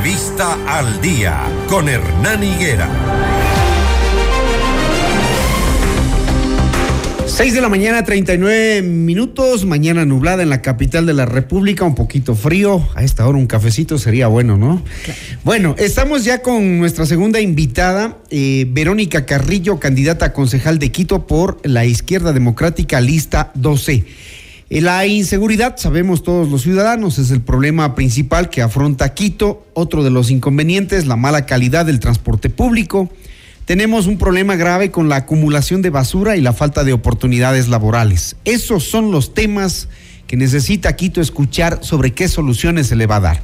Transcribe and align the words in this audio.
Entrevista 0.00 0.56
al 0.66 0.98
día 1.02 1.42
con 1.68 1.86
Hernán 1.86 2.42
Higuera. 2.42 2.88
6 7.26 7.52
de 7.52 7.60
la 7.60 7.68
mañana, 7.68 8.02
39 8.02 8.80
minutos, 8.80 9.66
mañana 9.66 10.06
nublada 10.06 10.42
en 10.42 10.48
la 10.48 10.62
capital 10.62 11.04
de 11.04 11.12
la 11.12 11.26
República, 11.26 11.84
un 11.84 11.94
poquito 11.94 12.34
frío, 12.34 12.88
a 12.94 13.04
esta 13.04 13.28
hora 13.28 13.36
un 13.36 13.46
cafecito 13.46 13.98
sería 13.98 14.26
bueno, 14.26 14.56
¿no? 14.56 14.82
Bueno, 15.44 15.74
estamos 15.76 16.24
ya 16.24 16.40
con 16.40 16.78
nuestra 16.78 17.04
segunda 17.04 17.38
invitada, 17.38 18.16
eh, 18.30 18.66
Verónica 18.70 19.26
Carrillo, 19.26 19.78
candidata 19.80 20.24
a 20.24 20.32
concejal 20.32 20.78
de 20.78 20.90
Quito 20.92 21.26
por 21.26 21.60
la 21.62 21.84
Izquierda 21.84 22.32
Democrática, 22.32 23.02
lista 23.02 23.52
12. 23.54 24.06
La 24.78 25.04
inseguridad, 25.04 25.78
sabemos 25.78 26.22
todos 26.22 26.48
los 26.48 26.62
ciudadanos, 26.62 27.18
es 27.18 27.32
el 27.32 27.40
problema 27.40 27.96
principal 27.96 28.50
que 28.50 28.62
afronta 28.62 29.14
Quito. 29.14 29.66
Otro 29.74 30.04
de 30.04 30.10
los 30.10 30.30
inconvenientes, 30.30 31.08
la 31.08 31.16
mala 31.16 31.44
calidad 31.44 31.86
del 31.86 31.98
transporte 31.98 32.50
público. 32.50 33.10
Tenemos 33.64 34.06
un 34.06 34.16
problema 34.16 34.54
grave 34.54 34.92
con 34.92 35.08
la 35.08 35.16
acumulación 35.16 35.82
de 35.82 35.90
basura 35.90 36.36
y 36.36 36.40
la 36.40 36.52
falta 36.52 36.84
de 36.84 36.92
oportunidades 36.92 37.66
laborales. 37.66 38.36
Esos 38.44 38.84
son 38.84 39.10
los 39.10 39.34
temas 39.34 39.88
que 40.28 40.36
necesita 40.36 40.94
Quito 40.94 41.20
escuchar 41.20 41.80
sobre 41.82 42.12
qué 42.12 42.28
soluciones 42.28 42.86
se 42.86 42.94
le 42.94 43.08
va 43.08 43.16
a 43.16 43.20
dar. 43.20 43.42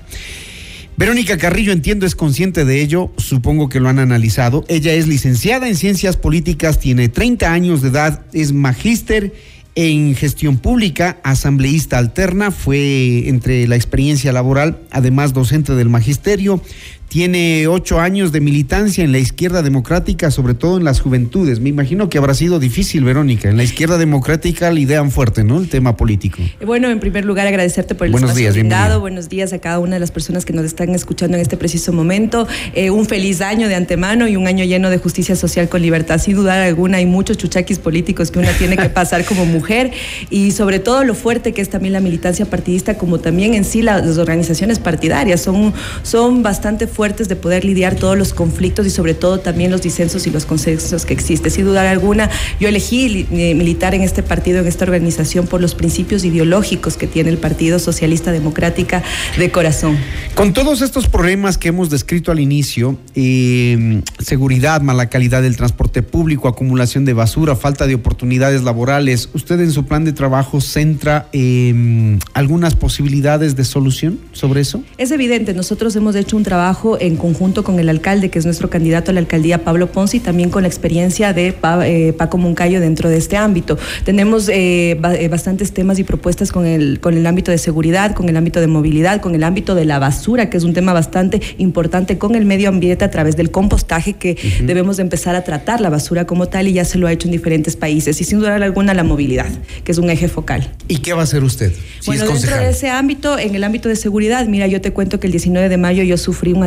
Verónica 0.97 1.37
Carrillo, 1.39 1.73
entiendo, 1.73 2.07
es 2.07 2.15
consciente 2.15 2.65
de 2.65 2.81
ello, 2.81 3.11
supongo 3.17 3.69
que 3.69 3.81
lo 3.81 3.89
han 3.89 3.99
analizado. 3.99 4.65
Ella 4.69 4.95
es 4.95 5.09
licenciada 5.09 5.69
en 5.69 5.75
Ciencias 5.75 6.17
Políticas, 6.17 6.79
tiene 6.79 7.09
30 7.09 7.53
años 7.53 7.83
de 7.83 7.89
edad, 7.89 8.23
es 8.33 8.53
magíster 8.53 9.35
en 9.77 10.15
gestión 10.15 10.57
pública, 10.57 11.19
asambleísta 11.23 11.99
alterna, 11.99 12.51
fue 12.51 13.29
entre 13.29 13.69
la 13.69 13.77
experiencia 13.77 14.33
laboral, 14.33 14.81
además 14.91 15.35
docente 15.35 15.75
del 15.75 15.91
magisterio, 15.91 16.63
tiene 17.09 17.67
ocho 17.69 18.01
años 18.01 18.33
de 18.33 18.41
militancia 18.41 19.05
en 19.05 19.13
la 19.13 19.19
izquierda 19.19 19.63
democrática, 19.63 20.31
sobre 20.31 20.55
todo 20.55 20.77
en 20.77 20.85
las 20.85 21.01
juventudes. 21.01 21.61
Me 21.61 21.69
imagino 21.69 22.09
que 22.11 22.19
habrá 22.19 22.35
sido 22.35 22.59
difícil, 22.59 23.05
Verónica. 23.05 23.49
En 23.49 23.57
la 23.57 23.63
izquierda 23.63 23.97
democrática 23.97 24.71
la 24.71 24.81
idean 24.81 25.11
fuerte, 25.11 25.45
¿no? 25.45 25.59
El 25.59 25.69
tema 25.69 25.97
político. 25.97 26.39
Bueno, 26.65 26.91
en 26.91 26.99
primer 27.01 27.25
lugar, 27.25 27.47
agradecerte 27.47 27.95
por 27.95 28.07
el 28.07 28.13
Buenos 28.13 28.31
espacio 28.31 28.43
días, 28.43 28.55
brindado. 28.55 29.01
Buenos 29.01 29.29
días 29.29 29.53
a 29.53 29.59
cada 29.61 29.79
una 29.79 29.95
de 29.95 30.01
las 30.01 30.11
personas 30.11 30.45
que 30.45 30.53
nos 30.53 30.65
están 30.65 30.91
escuchando 30.91 31.37
en 31.37 31.43
este 31.43 31.57
preciso 31.57 31.93
momento. 31.93 32.47
Eh, 32.75 32.91
un 32.91 33.07
feliz 33.07 33.41
año 33.41 33.69
de 33.69 33.77
antemano 33.77 34.29
y 34.29 34.37
un 34.37 34.47
año 34.47 34.65
lleno 34.65 34.91
de 34.91 34.99
justicia 34.99 35.37
social 35.37 35.69
con 35.69 35.81
libertad. 35.83 36.19
Sin 36.21 36.35
dudar 36.35 36.61
alguna, 36.61 36.99
hay 36.99 37.07
muchos 37.07 37.39
chuchaquis 37.39 37.79
políticos 37.79 38.31
que 38.31 38.41
una 38.41 38.51
tiene 38.53 38.77
que 38.77 38.89
pasar 38.91 39.25
como 39.25 39.47
mujer 39.47 39.93
y 40.29 40.51
sobre 40.51 40.81
todo 40.81 41.05
lo 41.05 41.15
fuerte 41.15 41.53
que 41.53 41.63
es 41.63 41.71
también 41.71 41.93
la 41.93 42.01
militancia 42.01 42.47
partidista, 42.47 42.99
como 42.99 43.21
también 43.21 43.55
en 43.55 43.65
sí 43.65 43.81
la- 43.81 44.01
las 44.01 44.19
organizaciones 44.19 44.81
partidarias. 44.81 45.41
Son, 45.41 45.73
son 46.03 46.43
bastante 46.43 46.87
fuertes 46.87 46.96
de 46.97 47.37
poder 47.37 47.63
lidiar 47.67 47.95
todos 47.95 48.17
los 48.17 48.33
conflictos 48.33 48.87
y 48.87 48.91
sobre 48.91 49.13
todo 49.13 49.39
también 49.39 49.71
los 49.71 49.83
disensos 49.83 50.27
y 50.27 50.31
los 50.31 50.47
consensos 50.47 51.05
que 51.05 51.13
existen. 51.13 51.51
Sin 51.53 51.67
duda 51.67 51.91
alguna, 51.91 52.31
yo 52.59 52.69
elegí 52.69 53.27
eh, 53.31 53.55
militar 53.55 53.95
en 53.95 54.01
este 54.01 54.23
partido, 54.23 54.61
en 54.61 54.67
esta 54.67 54.87
organización, 54.87 55.47
por 55.47 55.61
los 55.61 55.75
principios 55.75 56.25
ideológicos 56.25 56.97
que 56.97 57.07
tiene 57.07 57.29
el 57.29 57.37
Partido 57.37 57.79
Socialista 57.79 58.33
Democrática 58.33 59.03
de 59.37 59.51
corazón. 59.51 59.99
Con 60.35 60.55
todos 60.55 60.81
estos 60.81 61.07
problemas 61.07 61.59
que 61.59 61.69
hemos 61.69 61.91
descrito 61.91 62.33
al 62.33 62.41
inicio, 62.41 62.97
eh, 63.15 64.01
seguridad, 64.19 64.81
mala 64.81 65.11
calidad 65.11 65.43
del 65.43 65.59
transporte 65.59 66.03
público, 66.03 66.49
acumulación 66.49 67.05
de 67.05 67.13
basura, 67.13 67.57
falta 67.57 67.87
de 67.87 67.95
oportunidades 67.95 68.63
laborales, 68.63 69.29
¿usted 69.35 69.61
en 69.61 69.71
su 69.71 69.85
plan 69.85 70.07
de 70.07 70.15
trabajo 70.15 70.63
centra 70.63 71.29
eh, 71.35 72.19
algunas 72.33 72.75
posibilidades 72.75 73.55
de 73.55 73.65
solución 73.65 74.19
sobre 74.33 74.63
eso? 74.63 74.83
Es 74.97 75.11
evidente, 75.11 75.53
nosotros 75.53 75.95
hemos 75.97 76.17
hecho 76.17 76.39
un 76.39 76.43
trabajo 76.43 76.86
en 77.01 77.17
conjunto 77.17 77.65
con 77.65 77.79
el 77.81 77.89
alcalde, 77.89 78.31
que 78.31 78.39
es 78.39 78.45
nuestro 78.45 78.71
candidato 78.71 79.11
a 79.11 79.15
la 79.15 79.21
alcaldía, 79.21 79.65
Pablo 79.65 79.91
Ponce, 79.91 80.19
y 80.19 80.21
también 80.21 80.51
con 80.51 80.63
la 80.63 80.69
experiencia 80.69 81.33
de 81.33 81.53
Pa- 81.53 81.87
eh, 81.87 82.13
Paco 82.13 82.39
Moncayo 82.39 82.81
dentro 82.81 83.09
de 83.11 83.17
este 83.19 83.37
ámbito. 83.37 83.77
Tenemos 84.05 84.49
eh, 84.49 84.91
eh, 85.19 85.29
bastantes 85.29 85.73
temas 85.73 85.99
y 85.99 86.05
propuestas 86.05 86.53
con 86.53 86.65
el, 86.67 87.01
con 87.01 87.15
el 87.17 87.27
ámbito 87.27 87.51
de 87.51 87.59
seguridad, 87.59 88.15
con 88.15 88.29
el 88.29 88.37
ámbito 88.37 88.61
de 88.61 88.67
movilidad, 88.69 89.21
con 89.21 89.35
el 89.35 89.43
ámbito 89.45 89.75
de 89.75 89.85
la 89.85 89.99
basura, 89.99 90.49
que 90.49 90.57
es 90.57 90.65
un 90.65 90.73
tema 90.75 90.93
bastante 90.93 91.41
importante 91.59 92.19
con 92.19 92.35
el 92.37 92.45
medio 92.45 92.69
ambiente 92.69 93.05
a 93.05 93.11
través 93.11 93.37
del 93.37 93.51
compostaje, 93.51 94.13
que 94.15 94.37
debemos 94.65 94.97
de 94.97 95.03
empezar 95.03 95.35
a 95.35 95.43
tratar 95.45 95.81
la 95.81 95.91
basura 95.91 96.27
como 96.27 96.47
tal 96.49 96.69
y 96.69 96.73
ya 96.75 96.85
se 96.85 96.99
lo 96.99 97.07
ha 97.07 97.13
hecho 97.13 97.27
en 97.29 97.33
diferentes 97.33 97.77
países. 97.77 98.21
Y 98.21 98.25
sin 98.25 98.39
duda 98.39 98.55
alguna 98.57 98.95
la 98.95 99.03
movilidad, 99.05 99.49
que 99.85 99.93
es 99.93 99.99
un 99.99 100.11
eje 100.11 100.29
focal. 100.29 100.71
¿Y 100.89 100.99
qué 100.99 101.13
va 101.13 101.21
a 101.21 101.25
hacer 101.25 101.43
usted? 101.43 101.73
Si 102.01 102.07
bueno, 102.07 102.27
dentro 102.27 102.57
de 102.57 102.71
ese 102.71 102.91
ámbito, 102.91 103.39
en 103.39 103.55
el 103.55 103.65
ámbito 103.65 103.89
de 103.89 103.97
seguridad, 103.97 104.47
mira, 104.47 104.67
yo 104.67 104.81
te 104.81 104.93
cuento 104.93 105.19
que 105.21 105.27
el 105.27 105.33
19 105.33 105.69
de 105.69 105.77
mayo 105.77 106.03
yo 106.03 106.17
sufrí 106.17 106.53
un, 106.53 106.63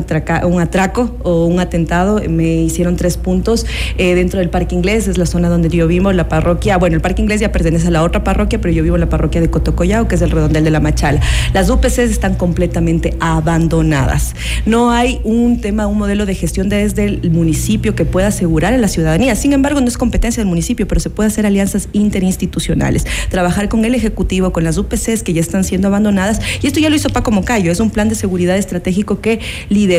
un 0.45 0.61
atraco 0.61 1.15
o 1.23 1.45
un 1.45 1.59
atentado, 1.59 2.21
me 2.27 2.61
hicieron 2.61 2.95
tres 2.95 3.17
puntos 3.17 3.65
eh, 3.97 4.15
dentro 4.15 4.39
del 4.39 4.49
Parque 4.49 4.75
Inglés, 4.75 5.07
es 5.07 5.17
la 5.17 5.25
zona 5.25 5.49
donde 5.49 5.69
yo 5.69 5.87
vivo, 5.87 6.11
la 6.11 6.27
parroquia, 6.27 6.77
bueno, 6.77 6.95
el 6.95 7.01
Parque 7.01 7.21
Inglés 7.21 7.39
ya 7.39 7.51
pertenece 7.51 7.87
a 7.87 7.91
la 7.91 8.03
otra 8.03 8.23
parroquia, 8.23 8.59
pero 8.59 8.73
yo 8.73 8.83
vivo 8.83 8.95
en 8.95 9.01
la 9.01 9.09
parroquia 9.09 9.41
de 9.41 9.49
Cotocollao, 9.49 10.07
que 10.07 10.15
es 10.15 10.21
el 10.21 10.31
redondel 10.31 10.63
de 10.63 10.71
la 10.71 10.79
Machala. 10.79 11.21
Las 11.53 11.69
UPCs 11.69 11.99
están 11.99 12.35
completamente 12.35 13.15
abandonadas. 13.19 14.35
No 14.65 14.91
hay 14.91 15.19
un 15.23 15.61
tema, 15.61 15.87
un 15.87 15.97
modelo 15.97 16.25
de 16.25 16.35
gestión 16.35 16.69
desde 16.69 17.05
el 17.05 17.31
municipio 17.31 17.95
que 17.95 18.05
pueda 18.05 18.27
asegurar 18.27 18.73
a 18.73 18.77
la 18.77 18.87
ciudadanía. 18.87 19.35
Sin 19.35 19.53
embargo, 19.53 19.81
no 19.81 19.87
es 19.87 19.97
competencia 19.97 20.41
del 20.41 20.49
municipio, 20.49 20.87
pero 20.87 21.01
se 21.01 21.09
puede 21.09 21.27
hacer 21.27 21.45
alianzas 21.45 21.89
interinstitucionales, 21.93 23.05
trabajar 23.29 23.69
con 23.69 23.85
el 23.85 23.95
Ejecutivo, 23.95 24.51
con 24.51 24.63
las 24.63 24.77
UPCs 24.77 25.23
que 25.23 25.33
ya 25.33 25.41
están 25.41 25.63
siendo 25.63 25.87
abandonadas. 25.87 26.41
Y 26.61 26.67
esto 26.67 26.79
ya 26.79 26.89
lo 26.89 26.95
hizo 26.95 27.09
Paco 27.09 27.31
Moncayo, 27.31 27.71
es 27.71 27.79
un 27.79 27.89
plan 27.89 28.09
de 28.09 28.15
seguridad 28.15 28.57
estratégico 28.57 29.21
que 29.21 29.39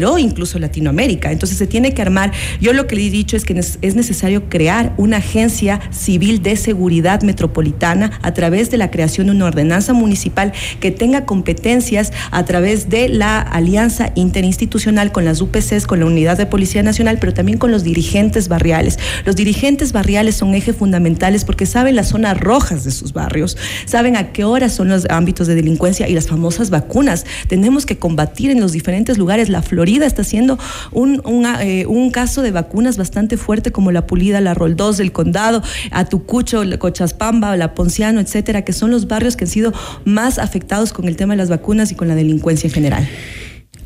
lideró 0.00 0.18
incluso 0.18 0.58
Latinoamérica. 0.58 1.30
Entonces 1.30 1.58
se 1.58 1.66
tiene 1.66 1.92
que 1.92 2.02
armar, 2.02 2.32
yo 2.60 2.72
lo 2.72 2.86
que 2.86 2.96
le 2.96 3.06
he 3.06 3.10
dicho 3.10 3.36
es 3.36 3.44
que 3.44 3.58
es 3.58 3.94
necesario 3.94 4.48
crear 4.48 4.94
una 4.96 5.18
agencia 5.18 5.80
civil 5.90 6.42
de 6.42 6.56
seguridad 6.56 7.22
metropolitana 7.22 8.12
a 8.22 8.32
través 8.32 8.70
de 8.70 8.78
la 8.78 8.90
creación 8.90 9.26
de 9.26 9.32
una 9.32 9.46
ordenanza 9.46 9.92
municipal 9.92 10.52
que 10.80 10.90
tenga 10.90 11.26
competencias 11.26 12.12
a 12.30 12.44
través 12.44 12.88
de 12.88 13.08
la 13.08 13.40
alianza 13.40 14.12
interinstitucional 14.14 15.12
con 15.12 15.24
las 15.24 15.40
UPCs, 15.40 15.86
con 15.86 16.00
la 16.00 16.06
Unidad 16.06 16.38
de 16.38 16.46
Policía 16.46 16.82
Nacional, 16.82 17.18
pero 17.20 17.34
también 17.34 17.58
con 17.58 17.70
los 17.70 17.84
dirigentes 17.84 18.48
barriales. 18.48 18.98
Los 19.26 19.36
dirigentes 19.36 19.92
barriales 19.92 20.36
son 20.36 20.54
ejes 20.54 20.76
fundamentales 20.76 21.44
porque 21.44 21.66
saben 21.66 21.96
las 21.96 22.08
zonas 22.08 22.38
rojas 22.38 22.84
de 22.84 22.90
sus 22.90 23.12
barrios, 23.12 23.56
saben 23.84 24.16
a 24.16 24.32
qué 24.32 24.44
horas 24.44 24.72
son 24.72 24.88
los 24.88 25.06
ámbitos 25.10 25.46
de 25.46 25.54
delincuencia 25.54 26.08
y 26.08 26.14
las 26.14 26.28
famosas 26.28 26.70
vacunas. 26.70 27.26
Tenemos 27.48 27.84
que 27.84 27.98
combatir 27.98 28.50
en 28.50 28.60
los 28.60 28.72
diferentes 28.72 29.18
lugares. 29.18 29.48
La 29.48 29.62
Florida 29.62 29.89
está 29.98 30.22
haciendo 30.22 30.58
un, 30.92 31.20
un, 31.24 31.46
eh, 31.60 31.86
un 31.86 32.10
caso 32.10 32.42
de 32.42 32.50
vacunas 32.50 32.96
bastante 32.96 33.36
fuerte 33.36 33.72
como 33.72 33.92
la 33.92 34.06
Pulida, 34.06 34.40
la 34.40 34.54
Rol 34.54 34.76
2 34.76 34.96
del 34.96 35.12
Condado, 35.12 35.62
Atucucho, 35.90 36.62
Cochaspamba, 36.78 37.56
la 37.56 37.74
Ponciano, 37.74 38.20
etcétera, 38.20 38.62
que 38.62 38.72
son 38.72 38.90
los 38.90 39.08
barrios 39.08 39.36
que 39.36 39.44
han 39.44 39.50
sido 39.50 39.72
más 40.04 40.38
afectados 40.38 40.92
con 40.92 41.08
el 41.08 41.16
tema 41.16 41.34
de 41.34 41.38
las 41.38 41.50
vacunas 41.50 41.92
y 41.92 41.94
con 41.94 42.08
la 42.08 42.14
delincuencia 42.14 42.68
en 42.68 42.72
general. 42.72 43.08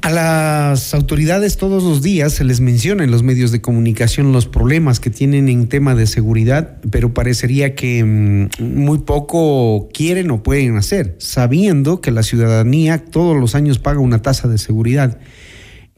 A 0.04 0.10
las 0.10 0.92
autoridades 0.92 1.56
todos 1.56 1.82
los 1.82 2.02
días 2.02 2.34
se 2.34 2.44
les 2.44 2.60
menciona 2.60 3.04
en 3.04 3.10
los 3.10 3.22
medios 3.22 3.52
de 3.52 3.62
comunicación 3.62 4.34
los 4.34 4.46
problemas 4.46 5.00
que 5.00 5.08
tienen 5.08 5.48
en 5.48 5.66
tema 5.66 5.94
de 5.94 6.06
seguridad, 6.06 6.76
pero 6.90 7.14
parecería 7.14 7.74
que 7.74 8.04
mm, 8.04 8.62
muy 8.62 8.98
poco 8.98 9.88
quieren 9.94 10.30
o 10.30 10.42
pueden 10.42 10.76
hacer, 10.76 11.16
sabiendo 11.20 12.02
que 12.02 12.10
la 12.10 12.22
ciudadanía 12.22 13.02
todos 13.02 13.34
los 13.34 13.54
años 13.54 13.78
paga 13.78 14.00
una 14.00 14.20
tasa 14.20 14.46
de 14.46 14.58
seguridad. 14.58 15.18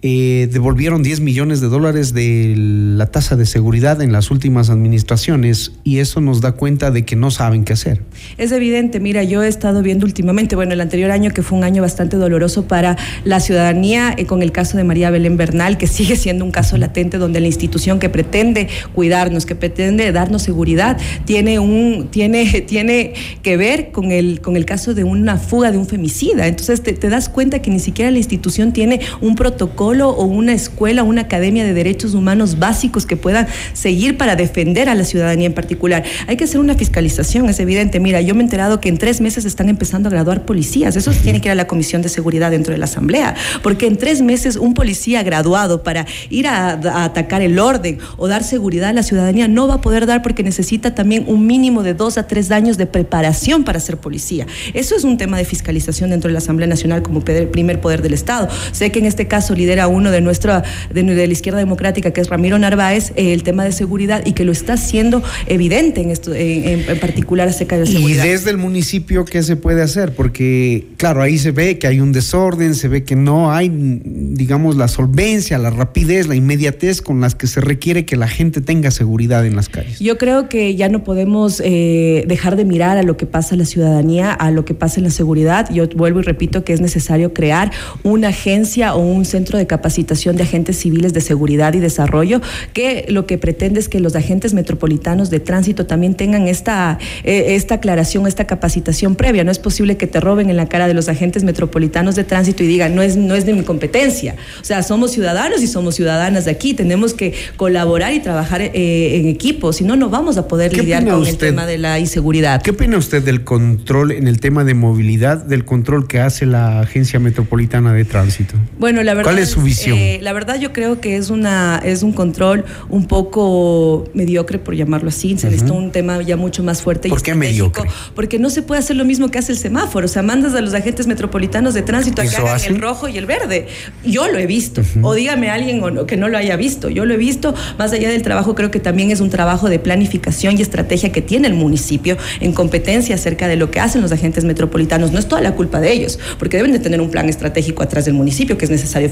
Eh, 0.03 0.51
devolvieron 0.53 1.03
10 1.03 1.21
millones 1.21 1.63
de 1.63 1.69
dólares 1.69 2.13
de 2.13 2.53
la 2.55 3.07
tasa 3.07 3.35
de 3.35 3.47
seguridad 3.47 4.03
en 4.03 4.13
las 4.13 4.31
últimas 4.31 4.69
administraciones 4.69 5.73
y 5.85 6.01
eso 6.01 6.21
nos 6.21 6.43
da 6.43 6.53
cuenta 6.53 6.91
de 6.91 7.07
que 7.07 7.17
no 7.17 7.31
saben 7.31 7.65
qué 7.65 7.73
hacer. 7.73 8.03
Es 8.37 8.53
evidente, 8.53 9.01
mira, 9.01 9.25
yo 9.25 9.43
he 9.43 9.49
estado 9.49 9.81
viendo 9.81 10.05
últimamente, 10.05 10.55
bueno, 10.55 10.75
el 10.75 10.83
anterior 10.83 11.11
año 11.11 11.31
que 11.31 11.43
fue 11.43 11.57
un 11.57 11.65
año 11.65 11.81
bastante 11.81 12.19
doloroso 12.19 12.69
para 12.69 12.99
la 13.25 13.41
ciudadanía, 13.41 14.15
eh, 14.19 14.27
con 14.27 14.43
el 14.43 14.53
caso 14.53 14.77
de 14.77 14.85
María 14.85 15.09
Belén 15.09 15.39
Bernal, 15.39 15.79
que 15.79 15.87
sigue 15.87 16.17
siendo 16.17 16.45
un 16.45 16.51
caso 16.51 16.77
latente 16.77 17.17
donde 17.17 17.41
la 17.41 17.47
institución 17.47 17.99
que 17.99 18.11
pretende 18.11 18.69
cuidarnos, 18.95 19.47
que 19.47 19.55
pretende 19.55 20.13
darnos 20.13 20.43
seguridad, 20.43 20.99
tiene 21.25 21.59
un, 21.59 22.09
tiene, 22.11 22.61
tiene 22.67 23.15
que 23.41 23.57
ver 23.57 23.93
con 23.93 24.13
el, 24.13 24.43
con 24.43 24.57
el 24.57 24.67
caso 24.67 24.93
de 24.93 25.05
una 25.05 25.39
fuga 25.39 25.73
de 25.73 25.79
un 25.79 25.87
femicida. 25.87 26.49
Entonces 26.49 26.83
te, 26.83 26.93
te 26.93 27.09
das 27.09 27.31
cuenta 27.31 27.63
que 27.63 27.71
ni 27.71 27.81
siquiera 27.81 28.11
la 28.11 28.19
institución 28.19 28.75
tiene 28.75 29.01
un 29.23 29.37
protocolo 29.37 29.86
o 29.87 30.25
una 30.25 30.53
escuela, 30.53 31.05
una 31.05 31.23
academia 31.23 31.65
de 31.65 31.73
derechos 31.73 32.15
humanos 32.15 32.59
básicos 32.59 33.07
que 33.07 33.17
puedan 33.17 33.47
seguir 33.73 34.17
para 34.17 34.35
defender 34.35 34.89
a 34.89 34.95
la 34.95 35.05
ciudadanía 35.05 35.47
en 35.47 35.53
particular. 35.53 36.03
Hay 36.27 36.37
que 36.37 36.45
hacer 36.45 36.61
una 36.61 36.75
fiscalización, 36.75 37.49
es 37.49 37.61
evidente. 37.61 38.01
Mira, 38.01 38.21
yo 38.21 38.35
me 38.35 38.41
he 38.41 38.45
enterado 38.45 38.81
que 38.81 38.89
en 38.89 38.99
tres 38.99 39.21
meses 39.21 39.45
están 39.45 39.69
empezando 39.69 40.09
a 40.09 40.13
graduar 40.13 40.45
policías. 40.45 40.97
Eso 40.97 41.13
tiene 41.13 41.41
que 41.41 41.49
ir 41.49 41.53
a 41.53 41.55
la 41.55 41.69
Comisión 41.69 42.03
de 42.03 42.09
Seguridad 42.09 42.51
dentro 42.51 42.73
de 42.73 42.79
la 42.79 42.87
Asamblea, 42.87 43.35
porque 43.63 43.87
en 43.87 43.97
tres 43.97 44.23
meses 44.23 44.57
un 44.57 44.75
policía 44.75 45.23
graduado 45.23 45.83
para 45.83 46.07
ir 46.31 46.49
a, 46.49 46.71
a 46.73 47.05
atacar 47.05 47.43
el 47.43 47.59
orden 47.59 47.99
o 48.17 48.27
dar 48.27 48.43
seguridad 48.43 48.91
a 48.91 48.93
la 48.93 49.03
ciudadanía 49.03 49.47
no 49.47 49.69
va 49.69 49.75
a 49.75 49.81
poder 49.81 50.07
dar 50.07 50.23
porque 50.23 50.43
necesita 50.43 50.95
también 50.95 51.25
un 51.29 51.47
mínimo 51.47 51.85
de 51.85 51.95
dos 51.95 52.19
a 52.19 52.27
tres 52.27 52.51
años 52.51 52.77
de 52.77 52.87
preparación 52.87 53.63
para 53.63 53.79
ser 53.79 53.99
policía. 53.99 54.47
Eso 54.75 54.97
es 54.97 55.05
un 55.05 55.17
tema 55.17 55.39
de 55.39 55.45
fiscalización 55.45 56.11
dentro 56.11 56.29
de 56.29 56.33
la 56.33 56.39
Asamblea 56.39 56.67
Nacional 56.67 57.03
como 57.03 57.21
primer 57.21 57.81
poder 57.81 58.03
del 58.03 58.15
Estado. 58.15 58.49
Sé 58.73 58.91
que 58.91 58.99
en 58.99 59.07
este 59.07 59.29
caso 59.29 59.55
lidera 59.55 59.76
lidera 59.77 59.89
uno 59.89 60.11
de 60.11 60.21
nuestra, 60.23 60.65
de, 60.93 61.03
la 61.03 61.33
izquierda 61.33 61.59
democrática, 61.59 62.11
que 62.11 62.21
es 62.23 62.29
Ramiro 62.29 62.59
Narváez, 62.59 63.13
eh, 63.17 63.33
el 63.35 63.43
tema 63.43 63.65
de 63.65 63.73
seguridad 63.73 64.25
y 64.25 64.33
que 64.33 64.45
lo 64.45 64.53
está 64.53 64.75
haciendo 64.75 65.23
evidente 65.47 66.01
en 66.01 66.11
esto, 66.11 66.33
en, 66.35 66.99
particular 66.99 67.49
acerca 67.49 67.79
de 67.79 67.87
seguridad. 67.87 68.25
Y 68.25 68.29
desde 68.29 68.51
el 68.51 68.57
municipio, 68.57 69.25
¿qué 69.25 69.43
se 69.43 69.57
puede 69.57 69.83
hacer? 69.83 70.15
Porque, 70.15 70.87
claro, 70.97 71.21
ahí 71.21 71.37
se 71.39 71.51
ve 71.51 71.79
que 71.79 71.87
hay 71.87 72.01
un 72.01 72.13
desorden, 72.13 72.75
se 72.75 72.89
ve 72.89 73.05
que 73.05 73.17
no 73.17 73.53
hay, 73.53 73.71
digamos, 73.71 74.77
la 74.77 74.89
solvencia, 74.89 75.59
la 75.59 75.71
rapidez, 75.71 76.27
la 76.27 76.35
inmediatez 76.35 77.03
con 77.03 77.21
las 77.21 77.35
que 77.35 77.47
se 77.47 77.61
requiere 77.61 78.07
que 78.07 78.17
la 78.17 78.29
gente 78.29 78.63
tenga 78.63 78.91
seguridad 78.91 79.45
en 79.45 79.57
las 79.57 79.69
calles. 79.69 79.99
Yo 80.01 80.17
creo 80.17 80.49
que 80.49 80.75
ya 80.75 80.89
no 80.89 81.05
podemos 81.05 81.61
eh, 81.63 82.25
dejar 82.27 82.57
de 82.57 82.65
mirar 82.65 82.97
a 82.97 83.03
lo 83.03 83.17
que 83.17 83.27
pasa 83.27 83.55
en 83.55 83.59
la 83.59 83.67
ciudadanía, 83.67 84.33
a 84.33 84.51
lo 84.51 84.65
que 84.65 84.75
pasa 84.75 85.01
en 85.01 85.05
la 85.05 85.11
seguridad. 85.11 85.69
Yo 85.71 85.87
vuelvo 85.95 86.21
y 86.21 86.23
repito 86.23 86.65
que 86.65 86.73
es 86.73 86.81
necesario 86.81 87.35
crear 87.35 87.71
una 88.03 88.29
agencia 88.29 88.95
o 88.95 89.01
un 89.01 89.25
centro 89.25 89.59
de 89.59 89.66
capacitación 89.67 90.37
de 90.37 90.45
agentes 90.45 90.79
civiles 90.79 91.13
de 91.13 91.21
seguridad 91.21 91.75
y 91.75 91.79
desarrollo 91.79 92.41
que 92.73 93.07
lo 93.09 93.27
que 93.27 93.39
pretende 93.39 93.81
es 93.81 93.89
que 93.89 94.01
los 94.01 94.17
agentes 94.17 94.55
metropolitanos 94.55 95.31
de 95.31 95.41
tránsito 95.41 95.87
también 95.87 96.15
tengan 96.15 96.49
esta, 96.49 96.99
eh, 97.25 97.55
esta 97.57 97.77
aclaración, 97.77 98.27
esta 98.27 98.47
capacitación 98.47 99.15
previa. 99.17 99.45
No 99.45 99.51
es 99.51 99.59
posible 99.59 99.97
que 99.97 100.07
te 100.07 100.21
roben 100.21 100.51
en 100.51 100.57
la 100.57 100.69
cara 100.69 100.89
de 100.89 100.95
los 100.95 101.09
agentes 101.09 101.45
metropolitanos 101.45 102.15
de 102.15 102.25
tránsito 102.25 102.63
y 102.65 102.67
digan, 102.67 102.95
no 102.95 103.03
es, 103.03 103.17
no 103.17 103.35
es 103.35 103.47
de 103.47 103.53
mi 103.53 103.63
competencia. 103.63 104.37
O 104.61 104.65
sea, 104.65 104.83
somos 104.83 105.13
ciudadanos 105.13 105.63
y 105.63 105.67
somos 105.67 105.95
ciudadanas 105.95 106.45
de 106.45 106.51
aquí. 106.51 106.75
Tenemos 106.75 107.15
que 107.15 107.35
colaborar 107.57 108.13
y 108.15 108.21
trabajar 108.21 108.61
eh, 108.61 109.17
en 109.17 109.29
equipo, 109.29 109.73
si 109.73 109.85
no, 109.85 109.97
no 109.97 110.09
vamos 110.09 110.37
a 110.37 110.49
poder 110.49 110.77
lidiar 110.77 111.07
con 111.07 111.27
el 111.27 111.37
tema 111.37 111.67
de 111.67 111.79
la 111.79 111.99
inseguridad. 111.99 112.63
¿Qué 112.63 112.71
opina 112.71 112.97
usted 112.97 113.23
del 113.23 113.45
control 113.45 114.13
en 114.13 114.29
el 114.29 114.41
tema 114.41 114.65
de 114.65 114.75
movilidad, 114.75 115.45
del 115.45 115.65
control 115.65 116.07
que 116.07 116.21
hace 116.21 116.47
la 116.47 116.81
Agencia 116.81 117.19
Metropolitana 117.19 117.93
de 117.93 118.05
Tránsito? 118.05 118.55
Bueno, 118.79 119.03
la 119.03 119.15
verdad. 119.15 119.31
¿Cuál 119.31 119.43
es 119.43 119.56
su 119.57 119.63
visión? 119.63 119.99
Eh, 119.99 120.19
la 120.23 120.33
verdad, 120.33 120.59
yo 120.59 120.73
creo 120.73 121.01
que 121.01 121.17
es, 121.17 121.31
una, 121.31 121.81
es 121.85 122.03
un 122.03 122.13
control 122.13 122.65
un 122.89 123.07
poco 123.07 124.05
mediocre, 124.15 124.59
por 124.59 124.75
llamarlo 124.75 125.09
así. 125.09 125.37
Se 125.39 125.47
necesita 125.49 125.73
un 125.73 125.91
tema 125.91 126.21
ya 126.23 126.37
mucho 126.37 126.63
más 126.63 126.83
fuerte. 126.83 127.09
¿Por 127.09 127.23
qué 127.23 127.35
mediocre? 127.35 127.89
Porque 128.15 128.39
no 128.39 128.51
se 128.51 128.63
puede 128.63 128.81
hacer 128.81 128.97
lo 128.97 129.05
mismo 129.05 129.31
que 129.31 129.39
hace 129.39 129.53
el 129.53 129.59
semáforo. 129.59 130.07
O 130.07 130.09
sea, 130.09 130.23
mandas 130.23 130.55
a 130.55 130.61
los 130.61 130.75
agentes 130.75 131.07
metropolitanos 131.07 131.75
de 131.75 131.83
tránsito 131.83 132.23
a 132.23 132.27
que 132.27 132.37
hagan 132.37 132.61
el 132.67 132.81
rojo 132.81 133.09
y 133.09 133.19
el 133.19 133.27
verde. 133.27 133.67
Yo 134.05 134.29
lo 134.29 134.39
he 134.39 134.47
visto. 134.47 134.83
O 135.03 135.15
dígame 135.15 135.51
a 135.51 135.55
alguien 135.55 135.83
que 136.07 136.17
no 136.17 136.29
lo 136.29 136.39
haya 136.39 136.57
visto. 136.57 136.89
Yo 136.89 137.05
lo 137.05 137.15
he 137.15 137.17
visto. 137.19 137.55
Más 137.79 137.93
allá 137.93 138.11
del 138.11 138.23
trabajo, 138.23 138.55
creo 138.55 138.71
que 138.71 138.81
también 138.81 139.11
es 139.11 139.21
un 139.21 139.31
trabajo 139.31 139.69
de 139.69 139.79
planificación 139.79 140.59
y 140.59 140.63
estrategia 140.63 141.13
que 141.13 141.23
tiene 141.23 141.49
el 141.49 141.55
municipio 141.55 142.17
en 142.41 142.53
competencia 142.53 143.15
acerca 143.15 143.49
de 143.49 143.57
lo 143.57 143.71
que 143.71 143.81
hacen 143.81 144.03
los 144.03 144.13
agentes 144.13 144.45
metropolitanos. 144.45 145.13
No 145.13 145.19
es 145.19 145.27
toda 145.27 145.41
la 145.41 145.55
culpa 145.55 145.81
de 145.81 145.93
ellos, 145.93 146.19
porque 146.39 146.57
deben 146.57 146.73
de 146.73 146.79
tener 146.79 147.01
un 147.01 147.11
plan 147.11 147.29
estratégico 147.29 147.83
atrás 147.83 148.05
del 148.05 148.15
municipio 148.15 148.59
que 148.59 148.65
es 148.65 148.71
necesario 148.71 149.09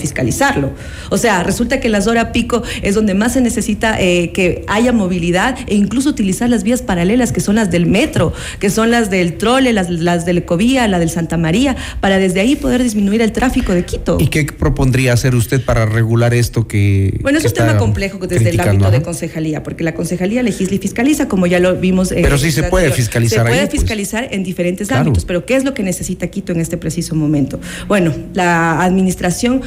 O 1.10 1.18
sea, 1.18 1.42
resulta 1.42 1.80
que 1.80 1.88
las 1.88 2.06
horas 2.06 2.26
pico 2.32 2.62
es 2.82 2.94
donde 2.94 3.14
más 3.14 3.34
se 3.34 3.40
necesita 3.40 4.00
eh, 4.00 4.32
que 4.32 4.64
haya 4.68 4.92
movilidad 4.92 5.56
e 5.66 5.74
incluso 5.74 6.10
utilizar 6.10 6.48
las 6.48 6.62
vías 6.64 6.82
paralelas 6.82 7.32
que 7.32 7.40
son 7.40 7.56
las 7.56 7.70
del 7.70 7.86
metro, 7.86 8.32
que 8.58 8.70
son 8.70 8.90
las 8.90 9.10
del 9.10 9.36
trole, 9.38 9.72
las, 9.72 9.90
las 9.90 10.24
del 10.24 10.38
Ecovía, 10.38 10.88
la 10.88 10.98
del 10.98 11.10
Santa 11.10 11.36
María, 11.36 11.76
para 12.00 12.18
desde 12.18 12.40
ahí 12.40 12.56
poder 12.56 12.82
disminuir 12.82 13.22
el 13.22 13.32
tráfico 13.32 13.72
de 13.72 13.84
Quito. 13.84 14.18
¿Y 14.20 14.28
qué 14.28 14.44
propondría 14.44 15.12
hacer 15.12 15.34
usted 15.34 15.64
para 15.64 15.86
regular 15.86 16.34
esto 16.34 16.66
que... 16.66 17.18
Bueno, 17.22 17.38
es 17.38 17.44
un 17.44 17.52
tema 17.52 17.76
complejo 17.76 18.18
desde 18.26 18.50
el 18.50 18.60
ámbito 18.60 18.90
de 18.90 19.02
concejalía, 19.02 19.62
porque 19.62 19.84
la 19.84 19.94
concejalía 19.94 20.42
legisla 20.42 20.76
y 20.76 20.78
fiscaliza, 20.78 21.28
como 21.28 21.46
ya 21.46 21.58
lo 21.58 21.76
vimos. 21.76 22.10
pero 22.10 22.38
sí 22.38 22.52
se 22.52 22.64
puede 22.64 22.90
fiscalizar. 22.90 23.44
Se 23.46 23.50
puede 23.50 23.66
pues. 23.66 23.80
fiscalizar 23.80 24.28
en 24.30 24.44
diferentes 24.44 24.90
ámbitos, 24.90 25.24
pero 25.24 25.44
¿qué 25.46 25.56
es 25.56 25.64
lo 25.64 25.74
que 25.74 25.82
necesita 25.82 26.26
Quito 26.28 26.52
en 26.52 26.60
este 26.60 26.76
preciso 26.76 27.14
momento? 27.14 27.60
Bueno, 27.88 28.12
la 28.32 28.82
administración 28.82 29.62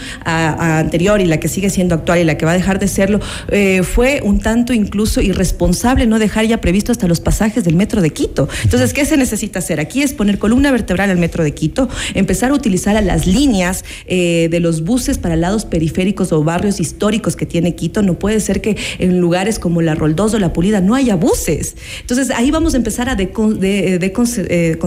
anterior 0.59 1.21
y 1.21 1.25
la 1.25 1.39
que 1.39 1.47
sigue 1.47 1.69
siendo 1.69 1.95
actual 1.95 2.19
y 2.19 2.23
la 2.23 2.37
que 2.37 2.45
va 2.45 2.51
a 2.51 2.55
dejar 2.55 2.79
de 2.79 2.87
serlo, 2.87 3.19
eh, 3.49 3.83
fue 3.83 4.21
un 4.23 4.39
tanto 4.39 4.73
incluso 4.73 5.21
irresponsable 5.21 6.05
no 6.07 6.19
dejar 6.19 6.45
ya 6.45 6.61
previsto 6.61 6.91
hasta 6.91 7.07
los 7.07 7.19
pasajes 7.19 7.63
del 7.63 7.75
metro 7.75 8.01
de 8.01 8.09
Quito. 8.11 8.47
Entonces, 8.63 8.93
¿qué 8.93 9.05
se 9.05 9.17
necesita 9.17 9.59
hacer? 9.59 9.79
Aquí 9.79 10.01
es 10.01 10.13
poner 10.13 10.39
columna 10.39 10.71
vertebral 10.71 11.09
al 11.09 11.17
metro 11.17 11.43
de 11.43 11.53
Quito, 11.53 11.89
empezar 12.13 12.51
a 12.51 12.53
utilizar 12.53 12.97
a 12.97 13.01
las 13.01 13.27
líneas 13.27 13.85
eh, 14.05 14.47
de 14.49 14.59
los 14.59 14.83
buses 14.83 15.17
para 15.17 15.35
lados 15.35 15.65
periféricos 15.65 16.31
o 16.31 16.43
barrios 16.43 16.79
históricos 16.79 17.35
que 17.35 17.45
tiene 17.45 17.75
Quito. 17.75 18.01
No 18.01 18.19
puede 18.19 18.39
ser 18.39 18.61
que 18.61 18.77
en 18.99 19.19
lugares 19.19 19.59
como 19.59 19.81
la 19.81 19.95
Roldoso, 19.95 20.39
la 20.39 20.53
Pulida, 20.53 20.81
no 20.81 20.95
haya 20.95 21.15
buses. 21.15 21.75
Entonces, 22.01 22.29
ahí 22.31 22.51
vamos 22.51 22.73
a 22.73 22.77
empezar 22.77 23.09
a 23.09 23.15
de, 23.15 23.27
de, 23.59 23.99
de, 23.99 24.77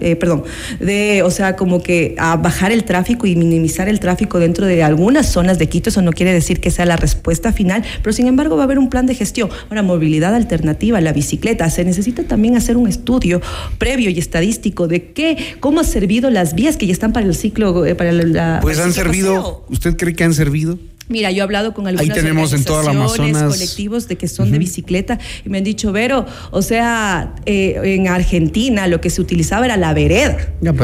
eh, 0.00 0.16
perdón, 0.16 0.44
de, 0.78 1.22
o 1.22 1.30
sea, 1.30 1.56
como 1.56 1.82
que 1.82 2.14
a 2.18 2.36
bajar 2.36 2.72
el 2.72 2.84
tráfico 2.84 3.26
y 3.26 3.36
minimizar 3.36 3.88
el 3.88 4.00
tráfico 4.00 4.38
dentro 4.38 4.66
de 4.66 4.82
algunas 5.00 5.32
zonas 5.32 5.58
de 5.58 5.66
Quito. 5.66 5.88
Eso 5.88 6.02
no 6.02 6.12
quiere 6.12 6.32
decir 6.32 6.60
que 6.60 6.70
sea 6.70 6.84
la 6.84 6.96
respuesta 6.96 7.52
final, 7.52 7.82
pero 8.02 8.12
sin 8.12 8.26
embargo 8.26 8.56
va 8.56 8.62
a 8.62 8.64
haber 8.64 8.78
un 8.78 8.90
plan 8.90 9.06
de 9.06 9.14
gestión. 9.14 9.48
Ahora, 9.70 9.82
movilidad 9.82 10.34
alternativa, 10.34 11.00
la 11.00 11.14
bicicleta. 11.14 11.68
Se 11.70 11.84
necesita 11.84 12.24
también 12.24 12.54
hacer 12.54 12.76
un 12.76 12.86
estudio 12.86 13.40
previo 13.78 14.10
y 14.10 14.18
estadístico 14.18 14.88
de 14.88 15.12
qué, 15.12 15.56
cómo 15.60 15.80
ha 15.80 15.84
servido 15.84 16.28
las 16.30 16.54
vías 16.54 16.76
que 16.76 16.86
ya 16.86 16.92
están 16.92 17.14
para 17.14 17.26
el 17.26 17.34
ciclo, 17.34 17.86
eh, 17.86 17.94
para 17.94 18.12
la. 18.12 18.58
Pues 18.60 18.78
han 18.78 18.92
servido. 18.92 19.64
¿Usted 19.70 19.96
cree 19.96 20.14
que 20.14 20.24
han 20.24 20.34
servido? 20.34 20.78
Mira, 21.10 21.32
yo 21.32 21.38
he 21.38 21.42
hablado 21.42 21.74
con 21.74 21.88
algunas 21.88 22.16
Ahí 22.16 22.22
tenemos 22.22 22.52
en 22.52 22.62
toda 22.62 22.84
la 22.84 23.06
colectivos 23.48 24.06
de 24.06 24.14
que 24.16 24.28
son 24.28 24.52
de 24.52 24.58
bicicleta 24.58 25.18
y 25.44 25.48
me 25.48 25.58
han 25.58 25.64
dicho, 25.64 25.90
Vero, 25.90 26.24
o 26.52 26.62
sea, 26.62 27.34
eh, 27.46 27.80
en 27.82 28.06
Argentina 28.06 28.86
lo 28.86 29.00
que 29.00 29.10
se 29.10 29.20
utilizaba 29.20 29.64
era 29.64 29.76
la 29.76 29.92
vereda 29.92 30.38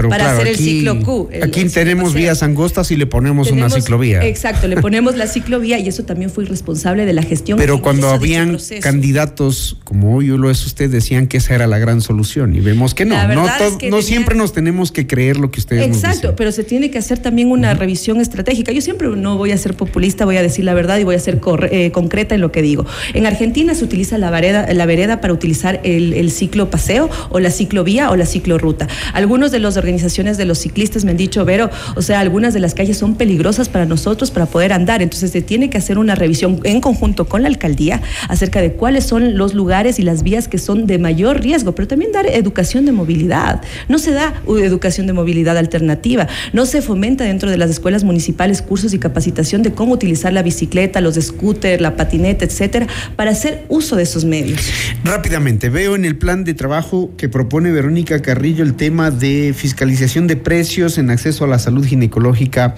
para 0.08 0.32
hacer 0.32 0.48
el 0.48 0.56
ciclo 0.56 1.00
Q. 1.00 1.30
aquí 1.42 1.64
tenemos 1.66 2.12
vías 2.12 2.42
angostas 2.42 2.90
y 2.90 2.96
le 2.96 3.06
ponemos 3.06 3.52
una 3.52 3.70
ciclovía. 3.70 4.26
Exacto, 4.26 4.66
le 4.66 4.78
ponemos 4.78 5.14
la 5.14 5.28
ciclovía 5.28 5.78
y 5.78 5.86
eso 5.86 6.04
también 6.04 6.30
fue 6.30 6.42
irresponsable 6.42 7.06
de 7.06 7.12
la 7.12 7.22
gestión. 7.22 7.56
Pero 7.56 7.80
cuando 7.80 8.08
habían 8.08 8.58
candidatos, 8.80 9.78
como 9.84 10.16
hoy 10.16 10.26
lo 10.26 10.50
es 10.50 10.66
usted, 10.66 10.90
decían 10.90 11.28
que 11.28 11.36
esa 11.36 11.54
era 11.54 11.68
la 11.68 11.78
gran 11.78 12.00
solución 12.00 12.56
y 12.56 12.60
vemos 12.60 12.94
que 12.94 13.04
no. 13.04 13.16
No, 13.28 13.46
no 13.90 14.02
siempre 14.02 14.34
nos 14.34 14.52
tenemos 14.52 14.90
que 14.90 15.06
creer 15.06 15.36
lo 15.36 15.52
que 15.52 15.60
ustedes 15.60 15.86
Exacto, 15.86 16.06
nos 16.06 16.16
dicen. 16.16 16.34
pero 16.36 16.50
se 16.50 16.64
tiene 16.64 16.90
que 16.90 16.98
hacer 16.98 17.20
también 17.20 17.52
una 17.52 17.74
revisión 17.74 18.20
estratégica. 18.20 18.72
Yo 18.72 18.80
siempre 18.80 19.08
no 19.08 19.36
voy 19.36 19.52
a 19.52 19.58
ser 19.58 19.74
populista 19.74 20.15
voy 20.24 20.36
a 20.36 20.42
decir 20.42 20.64
la 20.64 20.74
verdad 20.74 20.98
y 20.98 21.04
voy 21.04 21.14
a 21.14 21.18
ser 21.18 21.40
eh, 21.70 21.90
concreta 21.90 22.34
en 22.34 22.40
lo 22.40 22.52
que 22.52 22.62
digo. 22.62 22.86
En 23.14 23.26
Argentina 23.26 23.74
se 23.74 23.84
utiliza 23.84 24.18
la 24.18 24.30
vereda, 24.30 24.72
la 24.72 24.86
vereda 24.86 25.20
para 25.20 25.32
utilizar 25.32 25.80
el, 25.82 26.30
ciclo 26.30 26.70
paseo 26.70 27.08
o 27.30 27.38
la 27.40 27.50
ciclovía 27.50 28.10
o 28.10 28.16
la 28.16 28.26
ciclorruta. 28.26 28.88
Algunos 29.12 29.52
de 29.52 29.60
las 29.60 29.76
organizaciones 29.76 30.36
de 30.36 30.44
los 30.44 30.58
ciclistas 30.58 31.04
me 31.04 31.12
han 31.12 31.16
dicho, 31.16 31.44
Vero, 31.44 31.70
o 31.94 32.02
sea, 32.02 32.20
algunas 32.20 32.52
de 32.52 32.60
las 32.60 32.74
calles 32.74 32.98
son 32.98 33.14
peligrosas 33.14 33.68
para 33.68 33.86
nosotros 33.86 34.30
para 34.30 34.46
poder 34.46 34.72
andar. 34.72 35.02
Entonces 35.02 35.30
se 35.30 35.42
tiene 35.42 35.70
que 35.70 35.78
hacer 35.78 35.98
una 35.98 36.14
revisión 36.14 36.60
en 36.64 36.80
conjunto 36.80 37.26
con 37.26 37.42
la 37.42 37.48
alcaldía 37.48 38.02
acerca 38.28 38.60
de 38.60 38.72
cuáles 38.72 39.04
son 39.04 39.36
los 39.36 39.54
lugares 39.54 39.98
y 39.98 40.02
las 40.02 40.22
vías 40.22 40.48
que 40.48 40.58
son 40.58 40.86
de 40.86 40.98
mayor 40.98 41.40
riesgo, 41.40 41.74
pero 41.74 41.88
también 41.88 42.12
dar 42.12 42.26
educación 42.26 42.84
de 42.84 42.92
movilidad. 42.92 43.62
No 43.88 43.98
se 43.98 44.12
da 44.12 44.34
educación 44.46 45.06
de 45.06 45.12
movilidad 45.12 45.56
alternativa, 45.56 46.28
no 46.52 46.66
se 46.66 46.82
fomenta 46.82 47.24
dentro 47.24 47.50
de 47.50 47.58
las 47.58 47.70
escuelas 47.70 48.04
municipales 48.04 48.62
cursos 48.62 48.94
y 48.94 48.98
capacitación 48.98 49.62
de 49.62 49.72
cómo 49.72 49.95
utilizar 49.96 50.32
la 50.32 50.42
bicicleta, 50.42 51.00
los 51.00 51.16
scooters, 51.16 51.80
la 51.80 51.96
patineta, 51.96 52.44
etcétera, 52.44 52.86
para 53.16 53.32
hacer 53.32 53.64
uso 53.68 53.96
de 53.96 54.04
esos 54.04 54.24
medios. 54.24 54.60
Rápidamente, 55.04 55.68
veo 55.68 55.96
en 55.96 56.04
el 56.04 56.16
plan 56.16 56.44
de 56.44 56.54
trabajo 56.54 57.10
que 57.16 57.28
propone 57.28 57.72
Verónica 57.72 58.22
Carrillo 58.22 58.62
el 58.62 58.74
tema 58.74 59.10
de 59.10 59.54
fiscalización 59.56 60.26
de 60.26 60.36
precios 60.36 60.98
en 60.98 61.10
acceso 61.10 61.44
a 61.44 61.48
la 61.48 61.58
salud 61.58 61.84
ginecológica. 61.84 62.76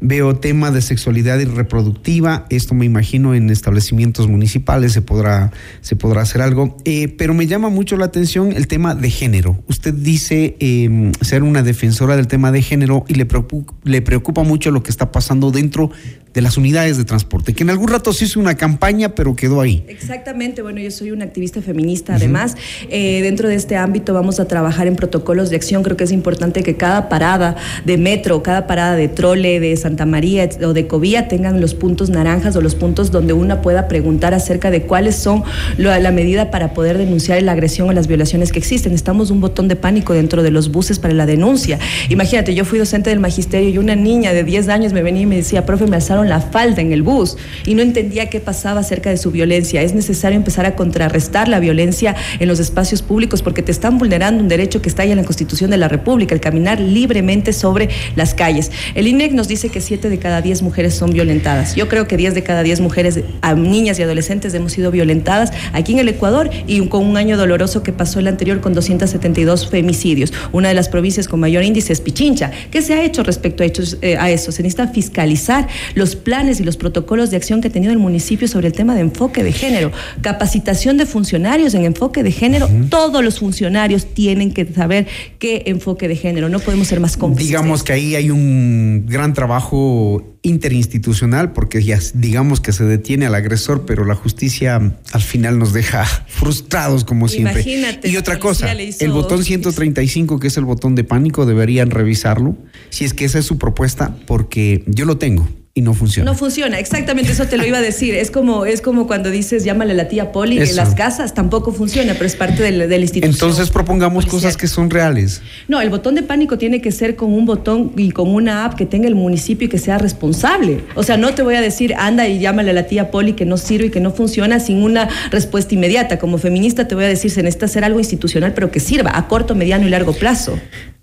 Veo 0.00 0.36
tema 0.36 0.70
de 0.70 0.80
sexualidad 0.80 1.38
y 1.40 1.44
reproductiva. 1.44 2.46
Esto 2.50 2.74
me 2.74 2.86
imagino 2.86 3.34
en 3.34 3.50
establecimientos 3.50 4.28
municipales 4.28 4.92
se 4.92 5.02
podrá, 5.02 5.52
se 5.80 5.96
podrá 5.96 6.22
hacer 6.22 6.42
algo. 6.42 6.76
Eh, 6.84 7.08
pero 7.08 7.34
me 7.34 7.46
llama 7.46 7.68
mucho 7.68 7.96
la 7.96 8.06
atención 8.06 8.52
el 8.52 8.66
tema 8.66 8.94
de 8.94 9.10
género. 9.10 9.62
Usted 9.68 9.94
dice 9.94 10.56
em, 10.60 11.12
ser 11.20 11.42
una 11.42 11.62
defensora 11.62 12.16
del 12.16 12.26
tema 12.26 12.52
de 12.52 12.62
género 12.62 13.04
y 13.08 13.14
le 13.14 13.26
preocupa, 13.26 13.74
le 13.84 14.02
preocupa 14.02 14.42
mucho 14.42 14.70
lo 14.70 14.82
que 14.82 14.90
está 14.90 15.12
pasando 15.12 15.50
dentro 15.50 15.90
de 16.32 16.40
las 16.40 16.56
unidades 16.56 16.96
de 16.96 17.04
transporte, 17.04 17.54
que 17.54 17.64
en 17.64 17.70
algún 17.70 17.88
rato 17.88 18.12
se 18.12 18.24
hizo 18.24 18.38
una 18.38 18.56
campaña, 18.56 19.14
pero 19.14 19.34
quedó 19.34 19.60
ahí. 19.60 19.84
Exactamente, 19.88 20.62
bueno, 20.62 20.80
yo 20.80 20.90
soy 20.90 21.10
una 21.10 21.24
activista 21.24 21.60
feminista, 21.60 22.14
además, 22.14 22.56
eh, 22.88 23.20
dentro 23.22 23.48
de 23.48 23.56
este 23.56 23.76
ámbito 23.76 24.14
vamos 24.14 24.38
a 24.38 24.46
trabajar 24.46 24.86
en 24.86 24.96
protocolos 24.96 25.50
de 25.50 25.56
acción, 25.56 25.82
creo 25.82 25.96
que 25.96 26.04
es 26.04 26.12
importante 26.12 26.62
que 26.62 26.76
cada 26.76 27.08
parada 27.08 27.56
de 27.84 27.98
metro, 27.98 28.42
cada 28.42 28.66
parada 28.66 28.94
de 28.94 29.08
trole, 29.08 29.60
de 29.60 29.76
Santa 29.76 30.06
María 30.06 30.48
o 30.62 30.72
de 30.72 30.86
Covía 30.86 31.28
tengan 31.28 31.60
los 31.60 31.74
puntos 31.74 32.10
naranjas 32.10 32.54
o 32.56 32.60
los 32.60 32.74
puntos 32.74 33.10
donde 33.10 33.32
una 33.32 33.62
pueda 33.62 33.88
preguntar 33.88 34.34
acerca 34.34 34.70
de 34.70 34.82
cuáles 34.82 35.16
son 35.16 35.42
la 35.76 36.10
medida 36.10 36.50
para 36.50 36.74
poder 36.74 36.98
denunciar 36.98 37.42
la 37.42 37.52
agresión 37.52 37.88
o 37.88 37.92
las 37.92 38.06
violaciones 38.06 38.52
que 38.52 38.58
existen. 38.58 38.92
Estamos 38.92 39.30
un 39.30 39.40
botón 39.40 39.68
de 39.68 39.76
pánico 39.76 40.12
dentro 40.12 40.42
de 40.42 40.50
los 40.50 40.70
buses 40.70 40.98
para 40.98 41.14
la 41.14 41.26
denuncia. 41.26 41.78
Imagínate, 42.08 42.54
yo 42.54 42.64
fui 42.64 42.78
docente 42.78 43.10
del 43.10 43.20
magisterio 43.20 43.68
y 43.68 43.78
una 43.78 43.96
niña 43.96 44.32
de 44.32 44.44
10 44.44 44.68
años 44.68 44.92
me 44.92 45.02
venía 45.02 45.22
y 45.22 45.26
me 45.26 45.36
decía, 45.36 45.66
profe, 45.66 45.86
me 45.86 45.96
alzaron 45.96 46.19
la 46.28 46.40
falda 46.40 46.82
en 46.82 46.92
el 46.92 47.02
bus 47.02 47.36
y 47.66 47.74
no 47.74 47.82
entendía 47.82 48.28
qué 48.28 48.40
pasaba 48.40 48.80
acerca 48.80 49.10
de 49.10 49.16
su 49.16 49.30
violencia. 49.30 49.82
Es 49.82 49.94
necesario 49.94 50.36
empezar 50.36 50.66
a 50.66 50.76
contrarrestar 50.76 51.48
la 51.48 51.60
violencia 51.60 52.16
en 52.38 52.48
los 52.48 52.60
espacios 52.60 53.02
públicos 53.02 53.42
porque 53.42 53.62
te 53.62 53.72
están 53.72 53.98
vulnerando 53.98 54.42
un 54.42 54.48
derecho 54.48 54.82
que 54.82 54.88
está 54.88 55.02
ahí 55.02 55.10
en 55.10 55.18
la 55.18 55.24
Constitución 55.24 55.70
de 55.70 55.76
la 55.76 55.88
República, 55.88 56.34
el 56.34 56.40
caminar 56.40 56.80
libremente 56.80 57.52
sobre 57.52 57.88
las 58.16 58.34
calles. 58.34 58.70
El 58.94 59.06
INEC 59.06 59.32
nos 59.32 59.48
dice 59.48 59.68
que 59.68 59.80
7 59.80 60.08
de 60.08 60.18
cada 60.18 60.42
10 60.42 60.62
mujeres 60.62 60.94
son 60.94 61.12
violentadas. 61.12 61.74
Yo 61.74 61.88
creo 61.88 62.06
que 62.06 62.16
10 62.16 62.34
de 62.34 62.42
cada 62.42 62.62
10 62.62 62.80
mujeres, 62.80 63.20
niñas 63.56 63.98
y 63.98 64.02
adolescentes 64.02 64.54
hemos 64.54 64.72
sido 64.72 64.90
violentadas 64.90 65.52
aquí 65.72 65.92
en 65.92 65.98
el 65.98 66.08
Ecuador 66.08 66.50
y 66.66 66.86
con 66.88 67.04
un 67.04 67.16
año 67.16 67.36
doloroso 67.36 67.82
que 67.82 67.92
pasó 67.92 68.20
el 68.20 68.28
anterior 68.28 68.60
con 68.60 68.74
272 68.74 69.68
femicidios. 69.68 70.32
Una 70.52 70.68
de 70.68 70.74
las 70.74 70.88
provincias 70.88 71.28
con 71.28 71.40
mayor 71.40 71.64
índice 71.64 71.92
es 71.92 72.00
Pichincha. 72.00 72.50
¿Qué 72.70 72.82
se 72.82 72.94
ha 72.94 73.02
hecho 73.04 73.22
respecto 73.22 73.62
a, 73.62 73.66
hechos, 73.66 73.98
eh, 74.02 74.18
eso? 74.28 74.52
Se 74.52 74.62
necesita 74.62 74.88
fiscalizar 74.88 75.68
los 75.94 76.09
planes 76.16 76.60
y 76.60 76.64
los 76.64 76.76
protocolos 76.76 77.30
de 77.30 77.36
acción 77.36 77.60
que 77.60 77.68
ha 77.68 77.70
tenido 77.70 77.92
el 77.92 77.98
municipio 77.98 78.48
sobre 78.48 78.68
el 78.68 78.72
tema 78.72 78.94
de 78.94 79.00
enfoque 79.00 79.42
de 79.42 79.52
género. 79.52 79.92
Capacitación 80.20 80.96
de 80.96 81.06
funcionarios 81.06 81.74
en 81.74 81.84
enfoque 81.84 82.22
de 82.22 82.32
género. 82.32 82.68
Todos 82.88 83.22
los 83.24 83.38
funcionarios 83.38 84.06
tienen 84.14 84.52
que 84.52 84.66
saber 84.72 85.06
qué 85.38 85.64
enfoque 85.66 86.08
de 86.08 86.16
género. 86.16 86.48
No 86.48 86.60
podemos 86.60 86.88
ser 86.88 87.00
más 87.00 87.16
cómplices. 87.16 87.48
Digamos 87.48 87.82
que 87.82 87.92
ahí 87.92 88.14
hay 88.14 88.30
un 88.30 89.06
gran 89.06 89.34
trabajo 89.34 90.24
interinstitucional 90.42 91.52
porque 91.52 91.82
ya 91.82 91.98
digamos 92.14 92.60
que 92.60 92.72
se 92.72 92.84
detiene 92.84 93.26
al 93.26 93.34
agresor, 93.34 93.84
pero 93.84 94.04
la 94.04 94.14
justicia 94.14 94.76
al 95.12 95.20
final 95.20 95.58
nos 95.58 95.72
deja 95.72 96.04
frustrados 96.28 97.04
como 97.04 97.28
siempre. 97.28 97.64
y 98.04 98.16
otra 98.16 98.38
cosa, 98.38 98.72
el 98.72 99.12
botón 99.12 99.44
135 99.44 100.38
que 100.38 100.48
es 100.48 100.56
el 100.56 100.64
botón 100.64 100.94
de 100.94 101.04
pánico 101.04 101.44
deberían 101.44 101.90
revisarlo 101.90 102.56
si 102.88 103.04
es 103.04 103.14
que 103.14 103.24
esa 103.24 103.38
es 103.38 103.44
su 103.44 103.58
propuesta 103.58 104.16
porque 104.26 104.82
yo 104.86 105.04
lo 105.04 105.18
tengo 105.18 105.46
y 105.72 105.82
no 105.82 105.94
funciona. 105.94 106.30
No 106.30 106.36
funciona, 106.36 106.80
exactamente 106.80 107.30
eso 107.30 107.46
te 107.46 107.56
lo 107.56 107.64
iba 107.64 107.78
a 107.78 107.80
decir. 107.80 108.16
Es 108.16 108.32
como, 108.32 108.66
es 108.66 108.80
como 108.80 109.06
cuando 109.06 109.30
dices 109.30 109.62
llámale 109.62 109.92
a 109.92 109.94
la 109.94 110.08
tía 110.08 110.32
Poli, 110.32 110.58
en 110.58 110.74
las 110.74 110.96
casas 110.96 111.32
tampoco 111.32 111.72
funciona, 111.72 112.14
pero 112.14 112.26
es 112.26 112.34
parte 112.34 112.62
del, 112.62 112.88
del 112.88 113.02
institución. 113.02 113.32
Entonces 113.32 113.70
propongamos 113.70 114.26
cosas 114.26 114.56
que 114.56 114.66
son 114.66 114.90
reales. 114.90 115.42
No, 115.68 115.80
el 115.80 115.88
botón 115.88 116.16
de 116.16 116.24
pánico 116.24 116.58
tiene 116.58 116.80
que 116.80 116.90
ser 116.90 117.14
con 117.14 117.32
un 117.32 117.46
botón 117.46 117.92
y 117.96 118.10
con 118.10 118.34
una 118.34 118.64
app 118.64 118.74
que 118.74 118.84
tenga 118.84 119.06
el 119.06 119.14
municipio 119.14 119.66
y 119.66 119.68
que 119.68 119.78
sea 119.78 119.98
responsable. 119.98 120.82
O 120.96 121.04
sea, 121.04 121.16
no 121.16 121.34
te 121.34 121.42
voy 121.42 121.54
a 121.54 121.60
decir 121.60 121.94
anda 121.96 122.26
y 122.26 122.40
llámale 122.40 122.70
a 122.70 122.74
la 122.74 122.88
tía 122.88 123.12
Poli 123.12 123.34
que 123.34 123.44
no 123.44 123.56
sirve 123.56 123.86
y 123.86 123.90
que 123.90 124.00
no 124.00 124.10
funciona 124.10 124.58
sin 124.58 124.82
una 124.82 125.08
respuesta 125.30 125.74
inmediata. 125.74 126.18
Como 126.18 126.38
feminista 126.38 126.88
te 126.88 126.96
voy 126.96 127.04
a 127.04 127.08
decir, 127.08 127.30
se 127.30 127.44
necesita 127.44 127.66
hacer 127.66 127.84
algo 127.84 128.00
institucional, 128.00 128.54
pero 128.54 128.72
que 128.72 128.80
sirva 128.80 129.16
a 129.16 129.28
corto, 129.28 129.54
mediano 129.54 129.86
y 129.86 129.90
largo 129.90 130.14
plazo. 130.14 130.58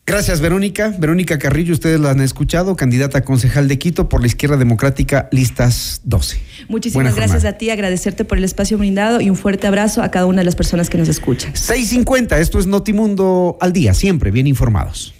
Gracias, 0.07 0.39
Verónica. 0.39 0.95
Verónica 0.97 1.37
Carrillo, 1.37 1.73
ustedes 1.73 1.99
la 1.99 2.11
han 2.11 2.21
escuchado, 2.21 2.77
candidata 2.77 3.17
a 3.17 3.21
concejal 3.25 3.67
de 3.67 3.77
Quito 3.77 4.07
por 4.07 4.21
la 4.21 4.27
Izquierda 4.27 4.55
Democrática, 4.55 5.27
listas 5.33 5.99
12. 6.05 6.39
Muchísimas 6.69 7.13
gracias 7.13 7.43
a 7.43 7.57
ti, 7.57 7.71
agradecerte 7.71 8.23
por 8.23 8.37
el 8.37 8.45
espacio 8.45 8.77
brindado 8.77 9.19
y 9.19 9.29
un 9.29 9.35
fuerte 9.35 9.67
abrazo 9.67 10.01
a 10.01 10.09
cada 10.09 10.25
una 10.25 10.37
de 10.37 10.45
las 10.45 10.55
personas 10.55 10.89
que 10.89 10.97
nos 10.97 11.09
escuchan. 11.09 11.53
650, 11.53 12.39
esto 12.39 12.57
es 12.57 12.67
Notimundo 12.67 13.57
al 13.59 13.73
día, 13.73 13.93
siempre 13.93 14.31
bien 14.31 14.47
informados. 14.47 15.13